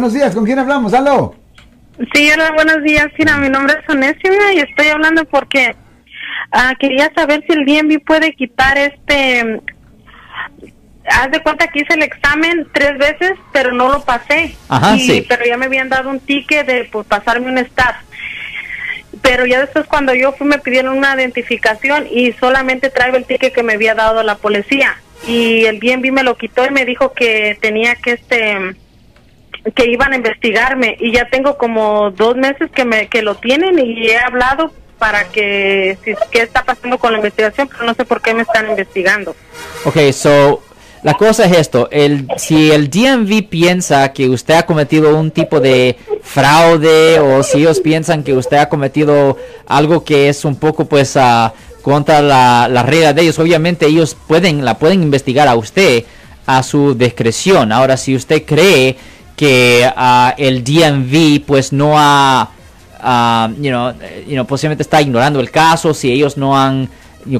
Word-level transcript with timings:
buenos 0.00 0.14
días, 0.14 0.34
¿con 0.34 0.46
quién 0.46 0.58
hablamos? 0.58 0.94
¡Aló! 0.94 1.34
Sí, 2.14 2.30
hola, 2.32 2.52
buenos 2.52 2.82
días. 2.82 3.08
Mira, 3.18 3.36
mi 3.36 3.50
nombre 3.50 3.74
es 3.78 3.86
Onésima 3.94 4.54
y 4.54 4.60
estoy 4.60 4.88
hablando 4.88 5.26
porque 5.26 5.76
ah, 6.52 6.72
quería 6.80 7.12
saber 7.14 7.44
si 7.46 7.52
el 7.52 7.66
DMV 7.66 8.02
puede 8.02 8.32
quitar 8.32 8.78
este... 8.78 9.60
Haz 11.04 11.30
de 11.32 11.42
cuenta 11.42 11.66
que 11.68 11.80
hice 11.80 11.92
el 11.94 12.02
examen 12.02 12.66
tres 12.72 12.96
veces, 12.96 13.32
pero 13.52 13.72
no 13.72 13.90
lo 13.92 14.02
pasé. 14.02 14.56
Ajá, 14.70 14.96
Y- 14.96 15.00
sí. 15.00 15.26
Pero 15.28 15.44
ya 15.44 15.58
me 15.58 15.66
habían 15.66 15.90
dado 15.90 16.08
un 16.08 16.20
ticket 16.20 16.66
de 16.66 16.84
por 16.84 17.04
pasarme 17.04 17.48
un 17.50 17.58
staff. 17.58 17.96
Pero 19.20 19.44
ya 19.44 19.60
después 19.60 19.84
cuando 19.86 20.14
yo 20.14 20.32
fui 20.32 20.46
me 20.46 20.58
pidieron 20.60 20.96
una 20.96 21.14
identificación 21.14 22.06
y 22.10 22.32
solamente 22.32 22.88
traigo 22.88 23.18
el 23.18 23.26
ticket 23.26 23.52
que 23.52 23.62
me 23.62 23.74
había 23.74 23.94
dado 23.94 24.22
la 24.22 24.36
policía. 24.36 24.96
Y 25.26 25.66
el 25.66 25.78
DMV 25.78 26.10
me 26.10 26.22
lo 26.22 26.38
quitó 26.38 26.64
y 26.64 26.70
me 26.70 26.86
dijo 26.86 27.12
que 27.12 27.58
tenía 27.60 27.96
que 27.96 28.12
este 28.12 28.76
que 29.74 29.86
iban 29.86 30.12
a 30.12 30.16
investigarme 30.16 30.96
y 31.00 31.12
ya 31.12 31.26
tengo 31.28 31.56
como 31.56 32.10
dos 32.10 32.36
meses 32.36 32.70
que 32.74 32.84
me 32.84 33.08
que 33.08 33.22
lo 33.22 33.34
tienen 33.36 33.78
y 33.78 34.08
he 34.08 34.18
hablado 34.18 34.72
para 34.98 35.24
que 35.24 35.96
si 36.04 36.14
qué 36.30 36.42
está 36.42 36.62
pasando 36.64 36.98
con 36.98 37.12
la 37.12 37.18
investigación 37.18 37.68
pero 37.68 37.84
no 37.84 37.94
sé 37.94 38.04
por 38.04 38.20
qué 38.20 38.34
me 38.34 38.42
están 38.42 38.70
investigando 38.70 39.34
Ok, 39.84 39.98
so 40.12 40.62
la 41.02 41.14
cosa 41.14 41.46
es 41.46 41.56
esto, 41.56 41.88
el, 41.90 42.28
si 42.36 42.70
el 42.70 42.90
DMV 42.90 43.48
piensa 43.48 44.12
que 44.12 44.28
usted 44.28 44.54
ha 44.54 44.66
cometido 44.66 45.16
un 45.16 45.30
tipo 45.30 45.58
de 45.58 45.96
fraude 46.22 47.18
o 47.18 47.42
si 47.42 47.60
ellos 47.60 47.80
piensan 47.80 48.22
que 48.22 48.34
usted 48.34 48.58
ha 48.58 48.68
cometido 48.68 49.38
algo 49.66 50.04
que 50.04 50.28
es 50.28 50.44
un 50.44 50.56
poco 50.56 50.84
pues 50.84 51.16
ah, 51.16 51.54
contra 51.80 52.20
la, 52.20 52.68
la 52.68 52.82
regla 52.82 53.14
de 53.14 53.22
ellos, 53.22 53.38
obviamente 53.38 53.86
ellos 53.86 54.14
pueden 54.14 54.62
la 54.62 54.78
pueden 54.78 55.02
investigar 55.02 55.48
a 55.48 55.54
usted 55.54 56.04
a 56.44 56.62
su 56.62 56.94
discreción. 56.94 57.72
Ahora 57.72 57.96
si 57.96 58.14
usted 58.14 58.44
cree 58.44 58.96
que 59.40 59.90
ah, 59.96 60.34
el 60.36 60.62
DMV 60.62 61.46
pues 61.46 61.72
no 61.72 61.94
ha 61.98 62.50
know, 63.00 64.46
posiblemente 64.46 64.82
está 64.82 65.00
ignorando 65.00 65.40
el 65.40 65.50
caso, 65.50 65.94
si 65.94 66.12
ellos 66.12 66.36
no 66.36 66.60
han 66.60 66.90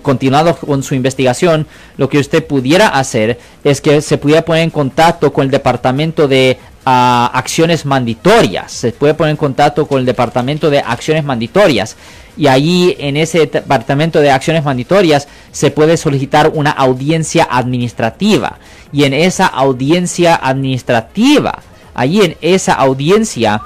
continuado 0.00 0.56
con 0.56 0.82
su 0.82 0.94
investigación, 0.94 1.66
lo 1.98 2.08
que 2.08 2.16
usted 2.16 2.46
pudiera 2.46 2.88
hacer 2.88 3.38
es 3.64 3.82
que 3.82 4.00
se 4.00 4.16
pudiera 4.16 4.46
poner 4.46 4.62
en 4.62 4.70
contacto 4.70 5.30
con 5.30 5.44
el 5.44 5.50
departamento 5.50 6.26
de 6.26 6.58
ah, 6.86 7.30
acciones 7.34 7.84
mandatorias, 7.84 8.72
se 8.72 8.92
puede 8.92 9.12
poner 9.12 9.32
en 9.32 9.36
contacto 9.36 9.86
con 9.86 10.00
el 10.00 10.06
departamento 10.06 10.70
de 10.70 10.78
acciones 10.78 11.22
mandatorias 11.22 11.98
y 12.34 12.46
allí 12.46 12.96
en 12.98 13.18
ese 13.18 13.40
departamento 13.40 14.22
de 14.22 14.30
acciones 14.30 14.64
mandatorias 14.64 15.28
se 15.52 15.70
puede 15.70 15.98
solicitar 15.98 16.50
una 16.54 16.70
audiencia 16.70 17.46
administrativa. 17.50 18.58
Y 18.90 19.04
en 19.04 19.12
esa 19.12 19.46
audiencia 19.46 20.34
administrativa 20.42 21.62
allí 22.00 22.22
en 22.22 22.36
esa 22.40 22.74
audiencia 22.74 23.60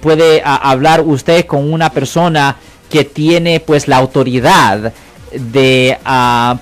puede 0.00 0.42
hablar 0.44 1.02
usted 1.02 1.46
con 1.46 1.72
una 1.72 1.90
persona 1.90 2.56
que 2.90 3.04
tiene 3.04 3.60
pues 3.60 3.86
la 3.86 3.98
autoridad 3.98 4.92
de, 5.32 5.96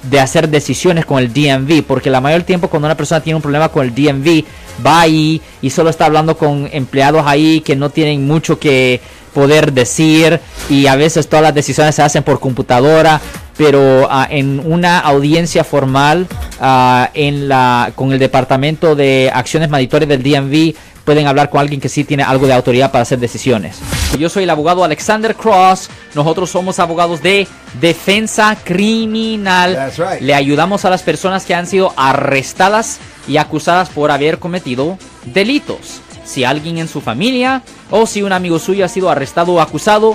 de 0.03 0.21
hacer 0.21 0.49
decisiones 0.51 1.07
con 1.07 1.19
el 1.19 1.33
DMV, 1.33 1.83
porque 1.85 2.11
la 2.11 2.21
mayor 2.21 2.43
tiempo 2.43 2.69
cuando 2.69 2.87
una 2.87 2.97
persona 2.97 3.23
tiene 3.23 3.37
un 3.37 3.43
problema 3.43 3.71
con 3.71 3.87
el 3.87 3.95
DMV, 3.95 4.45
va 4.87 5.01
ahí 5.01 5.41
y 5.63 5.71
solo 5.71 5.89
está 5.89 6.05
hablando 6.05 6.37
con 6.37 6.69
empleados 6.71 7.23
ahí 7.27 7.63
que 7.63 7.75
no 7.75 7.89
tienen 7.89 8.27
mucho 8.27 8.59
que 8.59 9.01
poder 9.33 9.73
decir 9.73 10.41
y 10.69 10.87
a 10.87 10.97
veces 10.97 11.29
todas 11.29 11.45
las 11.45 11.55
decisiones 11.55 11.95
se 11.95 12.03
hacen 12.03 12.23
por 12.23 12.41
computadora, 12.41 13.21
pero 13.59 14.09
ah, 14.11 14.27
en 14.31 14.61
una 14.65 15.01
audiencia 15.01 15.65
formal 15.65 16.27
ah, 16.61 17.11
en 17.13 17.49
la 17.49 17.93
con 17.95 18.13
el 18.13 18.19
departamento 18.19 18.95
de 18.95 19.31
acciones 19.35 19.69
mandatorias 19.69 20.09
del 20.09 20.23
DMV 20.23 20.75
pueden 21.05 21.27
hablar 21.27 21.49
con 21.51 21.61
alguien 21.61 21.81
que 21.81 21.89
sí 21.89 22.05
tiene 22.05 22.23
algo 22.23 22.47
de 22.47 22.53
autoridad 22.53 22.93
para 22.93 23.01
hacer 23.01 23.19
decisiones. 23.19 23.79
Yo 24.19 24.29
soy 24.29 24.45
el 24.45 24.51
abogado 24.51 24.85
Alexander 24.85 25.35
Cross. 25.35 25.89
Nosotros 26.15 26.51
somos 26.51 26.79
abogados 26.79 27.23
de 27.23 27.49
defensa 27.81 28.57
criminal. 28.63 29.91
Right. 29.97 30.21
Le 30.21 30.35
ayudamos 30.35 30.85
a 30.85 30.91
las 30.91 31.03
personas 31.03 31.47
que 31.47 31.55
han 31.55 31.67
sido 31.67 31.95
arrestadas 31.97 32.99
y 33.27 33.39
acusadas 33.39 33.89
por 33.89 34.11
haber 34.11 34.39
cometido 34.39 34.99
delitos. 35.25 36.03
Si 36.27 36.45
alguien 36.45 36.77
en 36.77 36.89
su 36.89 37.01
familia 37.01 37.63
o 37.91 38.07
si 38.07 38.23
un 38.23 38.33
amigo 38.33 38.59
suyo 38.59 38.85
ha 38.85 38.89
sido 38.89 39.09
arrestado 39.09 39.55
o 39.55 39.61
acusado, 39.63 40.15